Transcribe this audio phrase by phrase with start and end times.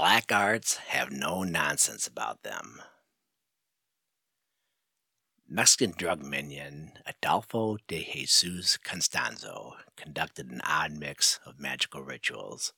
[0.00, 2.80] black arts have no nonsense about them.
[5.46, 12.72] Mexican drug minion Adolfo de Jesus Constanzo conducted an odd mix of magical rituals,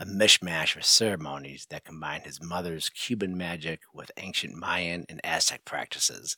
[0.00, 5.64] a mishmash of ceremonies that combined his mother's Cuban magic with ancient Mayan and Aztec
[5.64, 6.36] practices.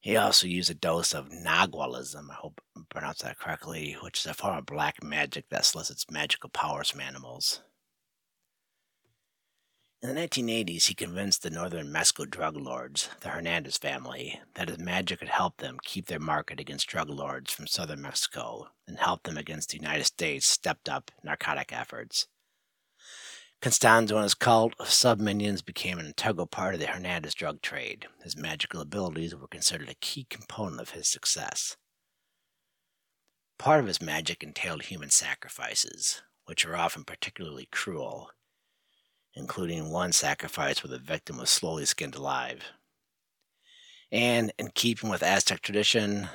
[0.00, 4.26] He also used a dose of Nagualism, I hope I pronounced that correctly, which is
[4.30, 7.60] a form of black magic that solicits magical powers from animals.
[10.00, 14.78] In the 1980s, he convinced the northern Mexico drug lords, the Hernandez family, that his
[14.78, 19.24] magic could help them keep their market against drug lords from southern Mexico and help
[19.24, 22.28] them against the United States' stepped up narcotic efforts.
[23.60, 28.06] Constanzo and his cult of sub-minions became an integral part of the Hernandez drug trade.
[28.22, 31.76] His magical abilities were considered a key component of his success.
[33.58, 38.30] Part of his magic entailed human sacrifices, which were often particularly cruel
[39.38, 42.64] including one sacrifice where the victim was slowly skinned alive.
[44.10, 46.28] And, in keeping with Aztec tradition,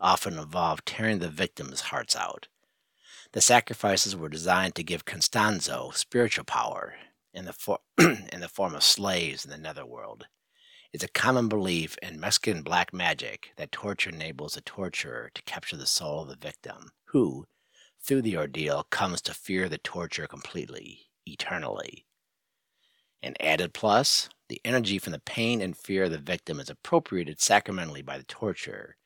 [0.00, 2.48] often involved tearing the victim's hearts out.
[3.32, 6.94] The sacrifices were designed to give Constanzo spiritual power
[7.32, 10.26] in the, for- in the form of slaves in the netherworld.
[10.92, 15.76] It's a common belief in Mexican black magic that torture enables the torturer to capture
[15.76, 17.46] the soul of the victim, who,
[18.02, 22.06] through the ordeal, comes to fear the torture completely, eternally.
[23.22, 27.38] An added plus, the energy from the pain and fear of the victim is appropriated
[27.40, 28.96] sacramentally by the torturer,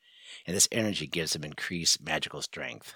[0.45, 2.95] and this energy gives him increased magical strength.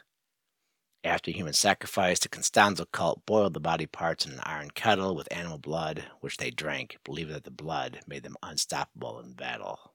[1.03, 5.31] After human sacrifice, the Constanzo cult boiled the body parts in an iron kettle with
[5.31, 9.94] animal blood, which they drank, believing that the blood made them unstoppable in battle.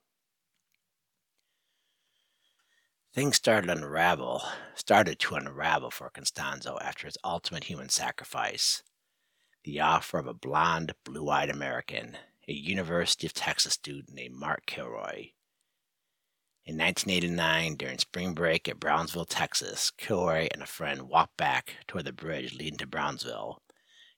[3.14, 4.42] Things started to unravel,
[4.74, 8.82] started to unravel for Constanzo after his ultimate human sacrifice
[9.64, 14.66] the offer of a blond, blue eyed American, a University of Texas student named Mark
[14.66, 15.30] Kilroy.
[16.66, 22.04] In 1989, during spring break at Brownsville, Texas, Kilroy and a friend walked back toward
[22.04, 23.60] the bridge leading to Brownsville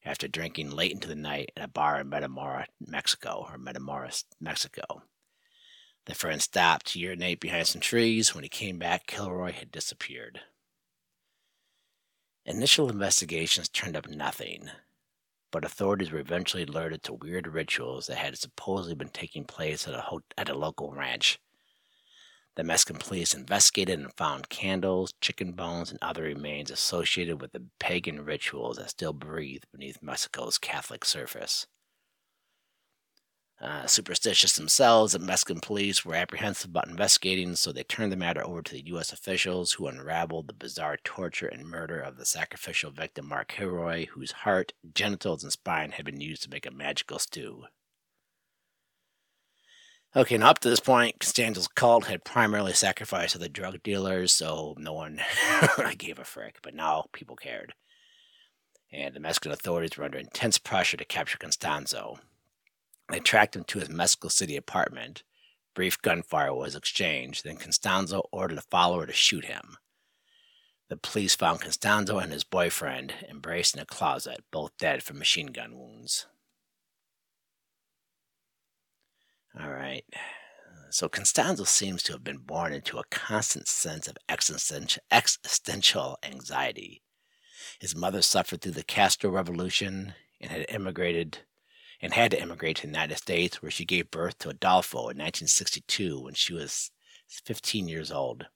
[0.04, 5.02] after drinking late into the night at a bar in Metamora, Mexico, or Matamoros, Mexico.
[6.06, 8.32] The friend stopped to urinate behind some trees.
[8.32, 10.40] When he came back, Kilroy had disappeared.
[12.44, 14.70] Initial investigations turned up nothing,
[15.50, 19.94] but authorities were eventually alerted to weird rituals that had supposedly been taking place at
[19.94, 21.38] a, ho- at a local ranch.
[22.56, 27.66] The Mexican police investigated and found candles, chicken bones, and other remains associated with the
[27.78, 31.66] pagan rituals that still breathe beneath Mexico's Catholic surface.
[33.58, 38.44] Uh, superstitious themselves, the Mexican police were apprehensive about investigating, so they turned the matter
[38.44, 39.14] over to the U.S.
[39.14, 44.32] officials who unraveled the bizarre torture and murder of the sacrificial victim Mark Kilroy, whose
[44.32, 47.64] heart, genitals, and spine had been used to make a magical stew.
[50.14, 54.32] Okay, now up to this point, Constanzo's cult had primarily sacrificed to the drug dealers,
[54.32, 55.20] so no one
[55.98, 57.72] gave a frick, but now people cared.
[58.92, 62.18] And the Mexican authorities were under intense pressure to capture Constanzo.
[63.08, 65.22] They tracked him to his Mexico City apartment.
[65.74, 69.76] Brief gunfire was exchanged, then Constanzo ordered a follower to shoot him.
[70.88, 75.48] The police found Constanzo and his boyfriend embraced in a closet, both dead from machine
[75.48, 76.26] gun wounds.
[79.58, 80.04] All right.
[80.90, 87.02] So Constanzo seems to have been born into a constant sense of existential anxiety.
[87.80, 91.38] His mother suffered through the Castro Revolution and had immigrated
[92.06, 95.18] and had to immigrate to the United States, where she gave birth to Adolfo in
[95.18, 96.92] 1962 when she was
[97.26, 98.46] 15 years old.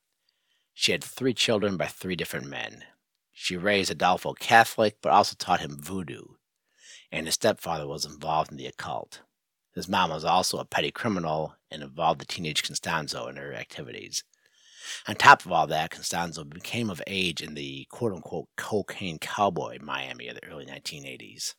[0.73, 2.85] She had three children by three different men.
[3.33, 6.23] She raised Adolfo Catholic, but also taught him voodoo,
[7.11, 9.23] and his stepfather was involved in the occult.
[9.75, 14.23] His mom was also a petty criminal and involved the teenage Constanzo in her activities.
[15.09, 19.79] On top of all that, Constanzo became of age in the quote unquote cocaine cowboy
[19.83, 21.55] Miami of the early 1980s.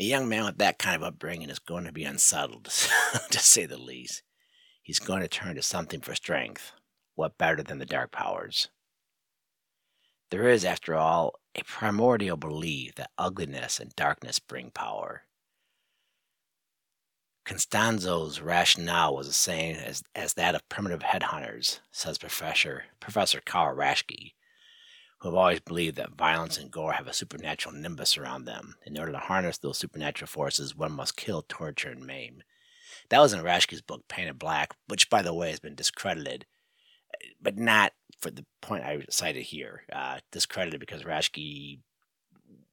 [0.00, 2.64] A young man with that kind of upbringing is going to be unsettled,
[3.30, 4.22] to say the least.
[4.80, 6.72] He's going to turn to something for strength.
[7.16, 8.68] What better than the dark powers?
[10.30, 15.22] There is, after all, a primordial belief that ugliness and darkness bring power.
[17.44, 23.74] Constanzo's rationale was the same as, as that of primitive headhunters, says Professor, Professor Karl
[23.74, 24.34] Raschke,
[25.18, 28.76] who have always believed that violence and gore have a supernatural nimbus around them.
[28.86, 32.42] In order to harness those supernatural forces, one must kill, torture, and maim.
[33.10, 36.46] That was in Raschke's book, Painted Black, which, by the way, has been discredited,
[37.40, 39.82] but not for the point I cited here.
[39.92, 41.80] Uh, discredited because Raschke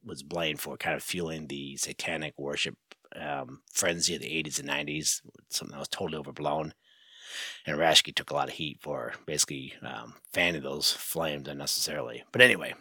[0.04, 2.76] was blamed for kind of fueling the satanic worship
[3.20, 6.74] um, frenzy of the 80s and 90s, something that was totally overblown.
[7.66, 12.24] And Raschke took a lot of heat for basically um, fanning those flames unnecessarily.
[12.32, 12.74] But anyway,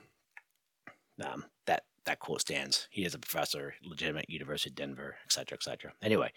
[1.23, 2.87] um, that that quote stands.
[2.91, 5.93] He is a professor, legitimate University of Denver, etc., etc.
[6.01, 6.31] Anyway,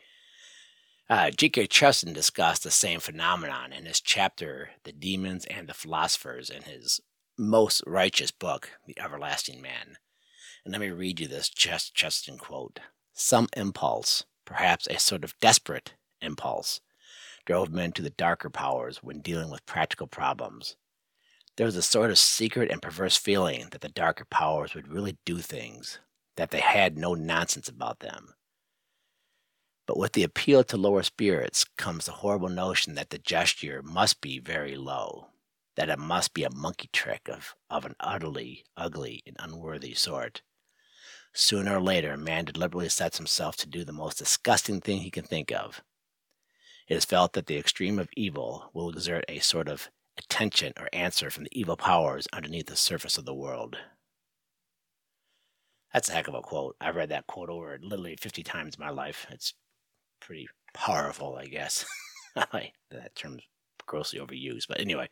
[1.11, 1.67] uh, G.K.
[1.69, 7.01] Chesterton discussed the same phenomenon in his chapter, The Demons and the Philosophers, in his
[7.39, 9.97] most righteous book, The Everlasting Man.
[10.65, 12.81] And let me read you this Chesterton quote.
[13.15, 16.81] Some impulse, perhaps a sort of desperate impulse,
[17.49, 20.77] drove men to the darker powers when dealing with practical problems.
[21.57, 25.17] There was a sort of secret and perverse feeling that the darker powers would really
[25.25, 25.99] do things,
[26.37, 28.35] that they had no nonsense about them.
[29.87, 34.21] But with the appeal to lower spirits comes the horrible notion that the gesture must
[34.21, 35.29] be very low,
[35.75, 40.43] that it must be a monkey trick of, of an utterly ugly and unworthy sort.
[41.33, 45.25] Sooner or later, man deliberately sets himself to do the most disgusting thing he can
[45.25, 45.83] think of.
[46.89, 50.89] It is felt that the extreme of evil will exert a sort of attention or
[50.93, 53.77] answer from the evil powers underneath the surface of the world.
[55.93, 56.77] That's a heck of a quote.
[56.81, 59.27] I've read that quote over literally 50 times in my life.
[59.31, 59.55] It's
[60.21, 61.85] pretty powerful, I guess.
[62.35, 63.43] that term's
[63.87, 64.69] grossly overused.
[64.69, 65.09] But anyway,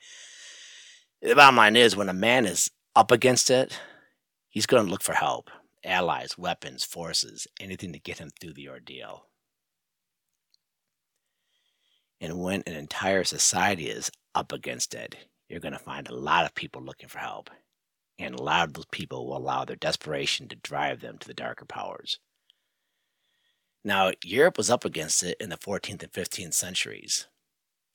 [1.21, 3.79] the bottom line is when a man is up against it,
[4.49, 5.51] he's going to look for help
[5.85, 9.27] allies, weapons, forces, anything to get him through the ordeal.
[12.21, 15.17] And when an entire society is up against it,
[15.49, 17.51] you're going to find a lot of people looking for help.
[18.19, 21.35] And a lot of those people will allow their desperation to drive them to the
[21.35, 22.19] darker powers.
[23.85, 27.29] Now, Europe was up against it in the 14th and 15th centuries.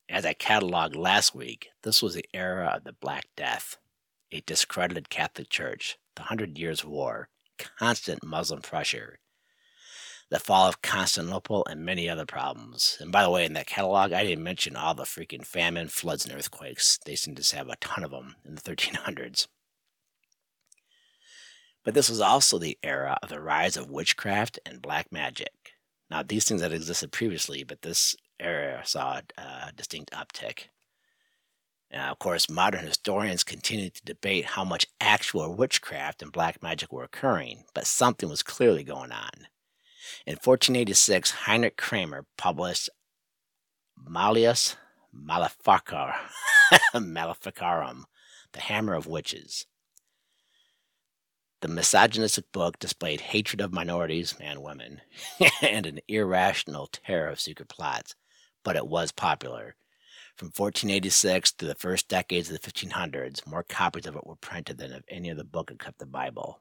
[0.07, 3.77] As I cataloged last week, this was the era of the Black Death,
[4.31, 9.19] a discredited Catholic Church, the Hundred Years' War, constant Muslim pressure,
[10.31, 12.97] the fall of Constantinople, and many other problems.
[13.01, 16.25] And by the way, in that catalog, I didn't mention all the freaking famine, floods,
[16.25, 16.97] and earthquakes.
[17.05, 19.47] They seem to have a ton of them in the 1300s.
[21.83, 25.73] But this was also the era of the rise of witchcraft and black magic.
[26.09, 30.69] Now, these things had existed previously, but this era saw a distinct uptick.
[31.91, 36.93] Now, of course, modern historians continue to debate how much actual witchcraft and black magic
[36.93, 39.47] were occurring, but something was clearly going on.
[40.25, 42.89] In 1486, Heinrich Kramer published
[43.97, 44.75] Malleus
[45.13, 46.15] Maleficar,
[46.93, 48.05] Maleficarum,
[48.53, 49.65] The Hammer of Witches.
[51.61, 55.01] The misogynistic book displayed hatred of minorities and women
[55.61, 58.15] and an irrational terror of secret plots,
[58.63, 59.75] but it was popular
[60.41, 64.79] from 1486 to the first decades of the 1500s, more copies of it were printed
[64.79, 66.59] than of any other book except the Bible.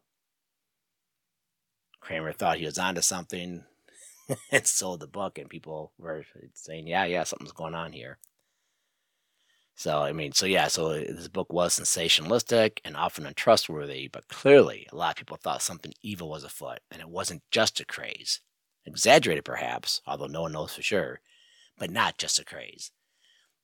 [2.00, 3.64] Kramer thought he was onto something
[4.50, 6.24] and sold the book, and people were
[6.54, 8.18] saying, "Yeah, yeah, something's going on here."
[9.74, 14.28] So I mean, so yeah, so uh, this book was sensationalistic and often untrustworthy, but
[14.28, 17.86] clearly a lot of people thought something evil was afoot, and it wasn't just a
[17.86, 18.40] craze,
[18.84, 21.20] exaggerated perhaps, although no one knows for sure,
[21.78, 22.92] but not just a craze.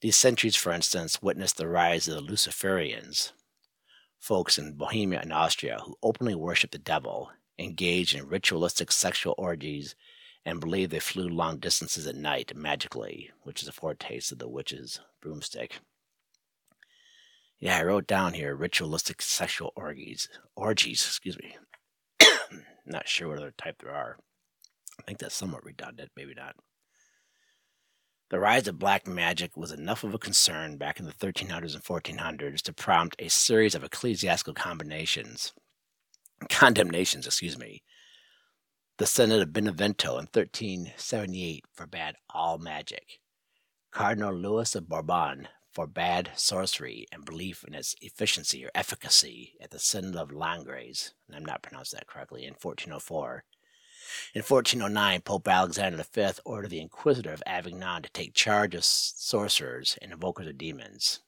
[0.00, 3.32] These centuries, for instance, witnessed the rise of the Luciferians,
[4.18, 9.94] folks in Bohemia and Austria who openly worshiped the devil, engaged in ritualistic sexual orgies,
[10.44, 14.48] and believed they flew long distances at night magically, which is a foretaste of the
[14.48, 15.80] witch's broomstick.
[17.58, 20.28] Yeah, I wrote down here ritualistic sexual orgies.
[20.54, 21.56] Orgies, excuse me.
[22.86, 24.18] not sure what other type there are.
[24.98, 26.54] I think that's somewhat redundant, maybe not.
[28.28, 31.84] The rise of black magic was enough of a concern back in the 1300s and
[31.84, 35.52] 1400s to prompt a series of ecclesiastical combinations,
[36.48, 37.82] condemnations, excuse me.
[38.98, 43.20] The Synod of Benevento in 1378 forbade all magic.
[43.90, 49.78] Cardinal Louis of Bourbon forbade sorcery and belief in its efficiency or efficacy at the
[49.78, 53.44] Synod of Langres, and I'm not pronouncing that correctly, in 1404
[54.34, 59.98] in 1409, Pope Alexander V ordered the Inquisitor of Avignon to take charge of sorcerers
[60.00, 61.20] and invokers of demons,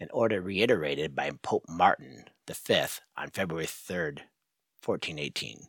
[0.00, 2.74] an order reiterated by Pope Martin V
[3.16, 3.96] on February 3,
[4.84, 5.66] 1418.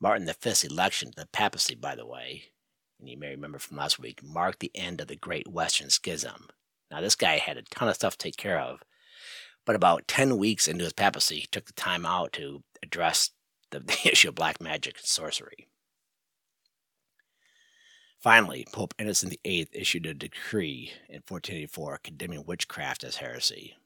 [0.00, 2.44] Martin V's election to the papacy, by the way,
[3.00, 6.48] and you may remember from last week, marked the end of the Great Western Schism.
[6.90, 8.82] Now, this guy had a ton of stuff to take care of,
[9.66, 13.30] but about 10 weeks into his papacy, he took the time out to address
[13.70, 15.68] the, the issue of black magic and sorcery.
[18.20, 23.76] Finally, Pope Innocent VIII issued a decree in 1484 condemning witchcraft as heresy.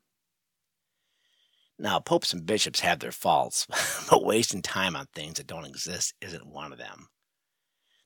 [1.78, 3.66] Now, popes and bishops have their faults,
[4.10, 7.08] but wasting time on things that don't exist isn't one of them.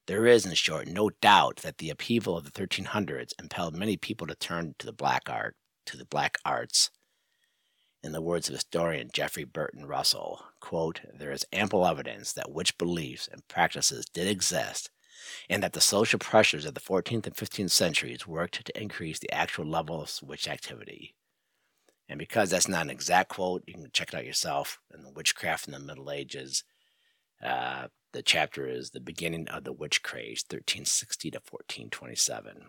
[0.06, 4.26] There is, in short, no doubt that the upheaval of the 1300s impelled many people
[4.26, 5.56] to turn to the black art,
[5.86, 6.90] to the black arts.
[8.02, 12.78] In the words of historian Jeffrey Burton Russell, quote, there is ample evidence that witch
[12.78, 14.90] beliefs and practices did exist,
[15.48, 19.32] and that the social pressures of the 14th and 15th centuries worked to increase the
[19.32, 21.14] actual level of witch activity.
[22.08, 25.10] And because that's not an exact quote, you can check it out yourself in the
[25.10, 26.62] Witchcraft in the Middle Ages.
[27.42, 32.66] Uh, the chapter is The Beginning of the Witch Craze, 1360 to 1427.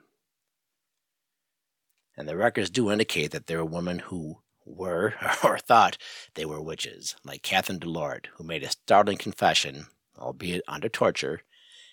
[2.17, 5.13] And the records do indicate that there were women who were
[5.43, 5.97] or thought
[6.33, 9.85] they were witches, like Catherine Delort, who made a startling confession,
[10.17, 11.41] albeit under torture,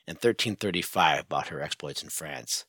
[0.06, 2.64] in 1335 about her exploits in France.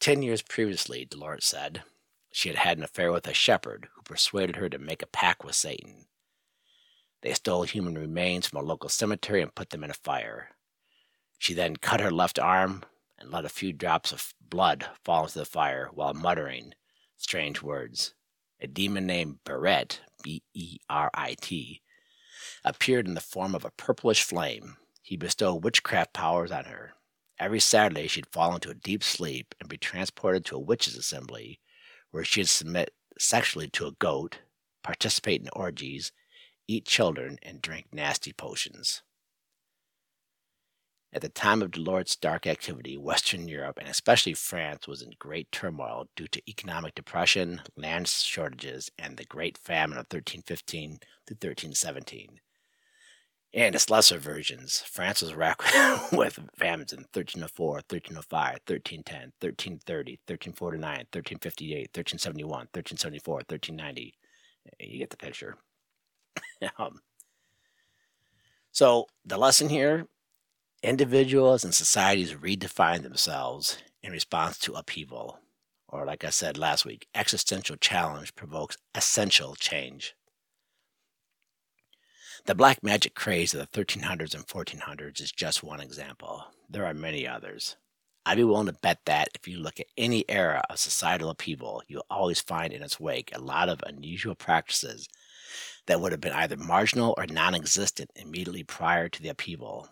[0.00, 1.82] Ten years previously, Delort said,
[2.30, 5.44] she had had an affair with a shepherd who persuaded her to make a pact
[5.44, 6.06] with Satan.
[7.22, 10.50] They stole human remains from a local cemetery and put them in a fire.
[11.38, 12.84] She then cut her left arm
[13.18, 16.74] and let a few drops of blood fall into the fire while muttering
[17.16, 18.14] strange words.
[18.60, 21.82] A demon named Berit, B E R I T,
[22.64, 24.76] appeared in the form of a purplish flame.
[25.08, 26.92] He bestowed witchcraft powers on her.
[27.38, 31.60] Every Saturday she'd fall into a deep sleep and be transported to a witches' assembly
[32.10, 34.40] where she'd submit sexually to a goat,
[34.82, 36.12] participate in orgies,
[36.66, 39.00] eat children, and drink nasty potions.
[41.10, 45.50] At the time of Delort's dark activity, Western Europe, and especially France, was in great
[45.50, 50.98] turmoil due to economic depression, land shortages, and the Great Famine of 1315
[51.28, 52.40] to 1317.
[53.54, 55.62] And its lesser versions, France was racked
[56.12, 64.14] with famines in 1304, 1305, 1310, 1330, 1349, 1358, 1371, 1374, 1390.
[64.80, 65.56] You get the picture.
[66.78, 67.00] um,
[68.70, 70.06] so, the lesson here
[70.82, 75.40] individuals and societies redefine themselves in response to upheaval.
[75.88, 80.14] Or, like I said last week, existential challenge provokes essential change.
[82.48, 86.46] The black magic craze of the 1300s and 1400s is just one example.
[86.70, 87.76] There are many others.
[88.24, 91.82] I'd be willing to bet that if you look at any era of societal upheaval,
[91.88, 95.10] you'll always find in its wake a lot of unusual practices
[95.84, 99.90] that would have been either marginal or non existent immediately prior to the upheaval.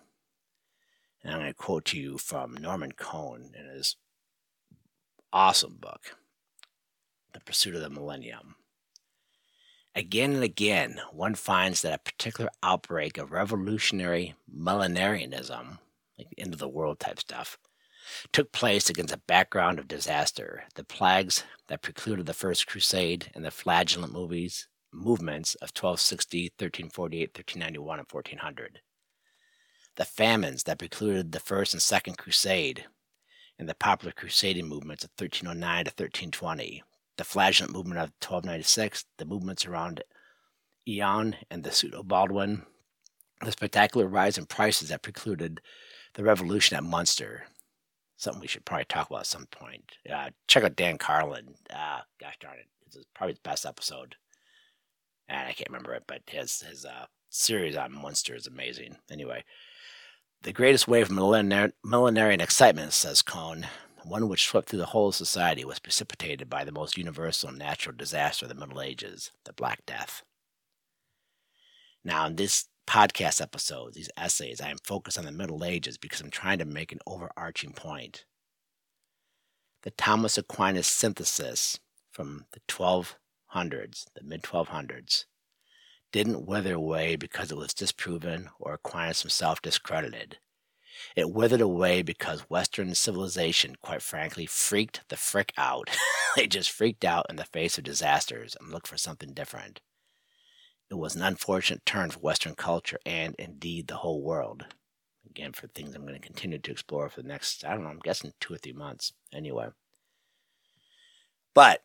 [1.23, 3.97] And I'm going to quote to you from Norman Cohn in his
[5.31, 6.17] awesome book,
[7.35, 8.55] The Pursuit of the Millennium.
[9.97, 15.79] Again and again, one finds that a particular outbreak of revolutionary millenarianism,
[16.19, 17.57] like the end of the world type stuff,
[18.31, 20.65] took place against a background of disaster.
[20.75, 27.31] The plagues that precluded the First Crusade and the flagellant movies movements of 1260, 1348,
[27.35, 28.81] 1391, and 1400.
[29.97, 32.85] The famines that precluded the First and Second Crusade
[33.59, 36.83] and the popular crusading movements of 1309 to 1320,
[37.17, 40.03] the flagellant movement of 1296, the movements around
[40.89, 42.63] Eon and the pseudo Baldwin,
[43.43, 45.61] the spectacular rise in prices that precluded
[46.15, 47.45] the revolution at Munster.
[48.17, 49.93] Something we should probably talk about at some point.
[50.11, 51.55] Uh, check out Dan Carlin.
[51.71, 54.17] Uh, gosh darn it, it's probably the best episode
[55.29, 58.97] and I can't remember it, but his his uh, series on Munster is amazing.
[59.11, 59.45] Anyway,
[60.43, 63.67] the greatest wave of millenar- millenarian excitement, says Cohn,
[64.07, 68.45] one which swept through the whole society, was precipitated by the most universal natural disaster
[68.45, 70.23] of the Middle Ages, the Black Death.
[72.05, 76.21] Now, in this podcast episode, these essays, I am focused on the Middle Ages because
[76.21, 78.25] I'm trying to make an overarching point.
[79.83, 81.81] The Thomas Aquinas synthesis
[82.13, 85.25] from the 12 hundreds, the mid 1200s,
[86.13, 90.39] didn't wither away because it was disproven or Aquinas himself discredited.
[91.15, 95.91] It withered away because Western civilization, quite frankly, freaked the frick out.
[96.37, 99.81] they just freaked out in the face of disasters and looked for something different.
[100.91, 104.67] It was an unfortunate turn for Western culture and, indeed, the whole world.
[105.29, 107.91] Again, for things I'm going to continue to explore for the next, I don't know,
[107.91, 109.69] I'm guessing two or three months anyway.
[111.55, 111.83] But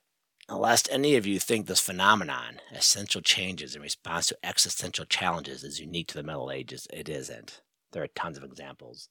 [0.49, 5.79] Lest any of you think this phenomenon, essential changes in response to existential challenges, is
[5.79, 7.61] unique to the Middle Ages, it isn't.
[7.91, 9.10] There are tons of examples.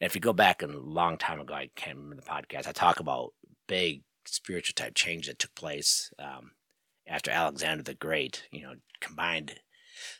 [0.00, 2.72] And if you go back a long time ago, I can't remember the podcast, I
[2.72, 3.34] talk about
[3.66, 6.52] big spiritual type change that took place um,
[7.06, 9.60] after Alexander the Great, you know, combined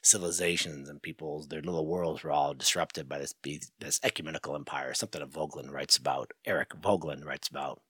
[0.03, 3.35] civilizations and people's their little worlds were all disrupted by this
[3.79, 7.81] this ecumenical empire, something that Voegelin writes about, Eric Voegelin writes about.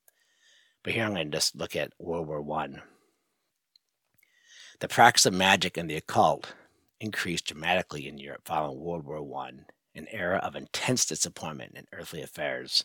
[0.82, 2.82] But here I'm going to just look at World War One.
[4.78, 6.54] The practice of magic and the occult
[7.00, 9.50] increased dramatically in Europe following World War I,
[9.94, 12.84] an era of intense disappointment in earthly affairs.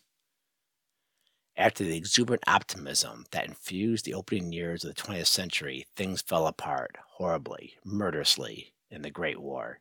[1.57, 6.47] After the exuberant optimism that infused the opening years of the 20th century, things fell
[6.47, 9.79] apart horribly, murderously in the Great War.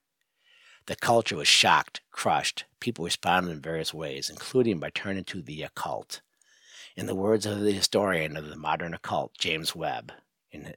[0.86, 2.64] The culture was shocked, crushed.
[2.78, 6.20] People responded in various ways, including by turning to the occult.
[6.94, 10.12] In the words of the historian of the modern occult, James Webb,
[10.52, 10.74] in,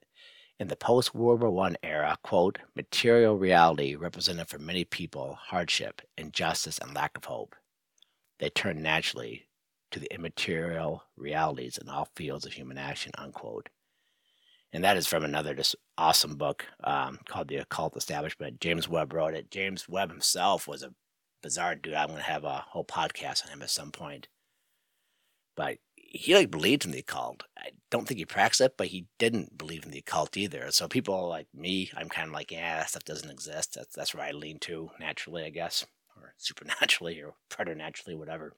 [0.59, 6.01] in the post World War I era, quote, material reality represented for many people hardship,
[6.17, 7.55] injustice, and lack of hope.
[8.39, 9.47] They turned naturally
[9.91, 13.69] to the immaterial realities in all fields of human action, unquote.
[14.73, 18.59] And that is from another just awesome book um, called The Occult Establishment.
[18.59, 19.49] James Webb wrote it.
[19.49, 20.93] James Webb himself was a
[21.41, 21.93] bizarre dude.
[21.93, 24.27] I'm going to have a whole podcast on him at some point.
[25.55, 25.77] But
[26.09, 27.43] he like believed in the occult.
[27.57, 30.71] I don't think he practiced it, but he didn't believe in the occult either.
[30.71, 33.75] So people like me, I'm kind of like, yeah, that stuff doesn't exist.
[33.75, 35.85] That's that's where I lean to naturally, I guess,
[36.15, 38.53] or supernaturally, or preternaturally, whatever.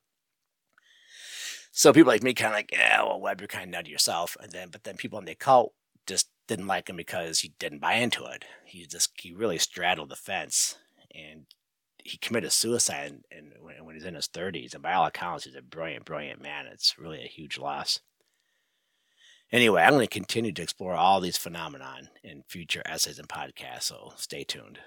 [1.72, 4.36] So people like me kind of like, yeah, well, Webb, you're kind of nutty yourself.
[4.42, 5.74] And then, but then people in the occult
[6.08, 8.44] just didn't like him because he didn't buy into it.
[8.66, 10.78] He just, he really straddled the fence
[11.14, 11.46] and
[12.04, 14.74] he committed suicide and when, when he was in his 30s.
[14.74, 16.66] And by all accounts, he's a brilliant, brilliant man.
[16.68, 18.00] It's really a huge loss.
[19.52, 23.84] Anyway, I'm going to continue to explore all these phenomenon in future essays and podcasts,
[23.84, 24.80] so stay tuned.